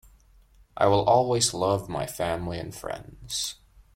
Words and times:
I 0.75 0.87
will 0.87 1.03
always 1.05 1.53
love 1.53 1.87
my 1.87 2.07
family 2.07 2.57
and 2.57 2.73
friends. 2.73 3.57